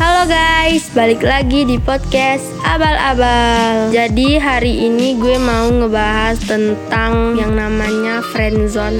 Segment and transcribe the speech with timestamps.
[0.00, 3.92] Halo guys, balik lagi di podcast Abal-Abal.
[3.92, 8.96] Jadi hari ini gue mau ngebahas tentang yang namanya friendzone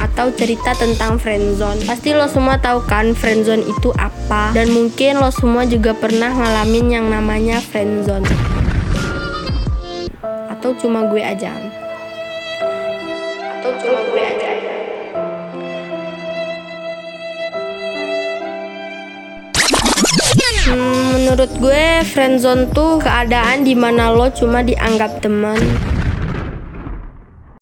[0.00, 1.84] atau cerita tentang friendzone.
[1.84, 4.56] Pasti lo semua tahu kan friendzone itu apa.
[4.56, 8.24] Dan mungkin lo semua juga pernah ngalamin yang namanya friendzone.
[10.48, 11.52] Atau cuma gue aja?
[13.60, 14.47] Atau cuma gue aja
[21.28, 25.60] menurut gue friendzone tuh keadaan di mana lo cuma dianggap teman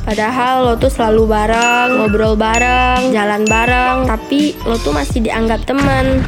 [0.06, 6.22] Padahal lo tuh selalu bareng, ngobrol bareng, jalan bareng, tapi lo tuh masih dianggap teman.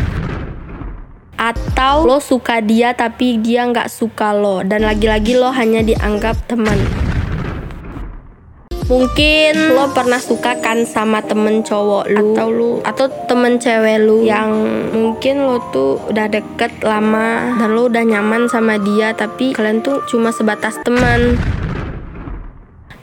[1.39, 6.75] Atau lo suka dia tapi dia nggak suka lo dan lagi-lagi lo hanya dianggap teman.
[8.89, 12.33] Mungkin lo pernah suka kan sama temen cowok lu?
[12.33, 12.73] Atau lu?
[12.81, 14.25] Atau temen cewek lu?
[14.25, 14.49] Yang
[14.97, 17.53] mungkin lo tuh udah deket lama.
[17.61, 21.37] Dan lo udah nyaman sama dia tapi kalian tuh cuma sebatas teman.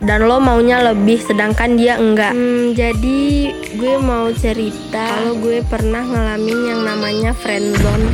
[0.02, 2.34] Dan lo maunya lebih sedangkan dia enggak.
[2.34, 5.06] Hmm, jadi gue mau cerita.
[5.06, 8.10] Kalau gue pernah ngalamin yang namanya friendzone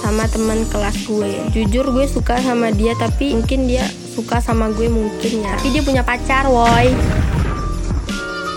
[0.00, 1.32] sama teman kelas gue.
[1.52, 5.82] Jujur gue suka sama dia tapi mungkin dia suka sama gue mungkin ya tapi dia
[5.86, 6.90] punya pacar woi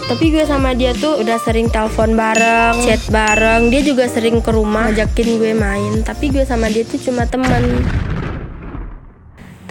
[0.04, 3.72] tapi gue sama dia tuh udah sering telepon bareng, chat bareng.
[3.72, 6.04] Dia juga sering ke rumah ajakin gue main.
[6.04, 7.64] Tapi gue sama dia tuh cuma teman.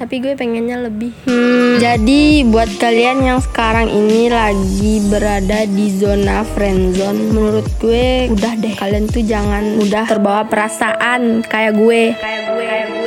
[0.01, 1.15] Tapi gue pengennya lebih.
[1.29, 8.59] Hmm, jadi buat kalian yang sekarang ini lagi berada di zona friendzone, menurut gue udah
[8.59, 12.19] deh kalian tuh jangan udah terbawa perasaan kayak gue.
[12.19, 13.02] Kayak gue, kayak gue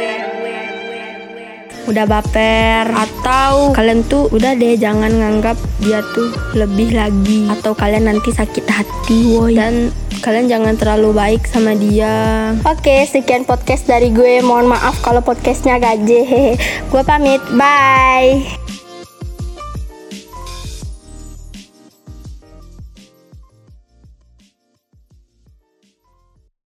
[1.85, 8.09] udah baper atau kalian tuh udah deh jangan nganggap dia tuh lebih lagi atau kalian
[8.09, 9.93] nanti sakit hati woi dan
[10.25, 14.41] kalian jangan terlalu baik sama dia Oke, sekian podcast dari gue.
[14.41, 16.57] Mohon maaf kalau podcastnya gaje.
[16.91, 17.41] Gue pamit.
[17.53, 18.64] Bye.